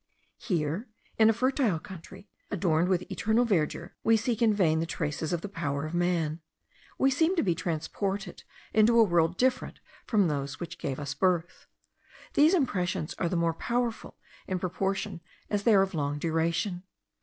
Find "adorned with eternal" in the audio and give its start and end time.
2.49-3.45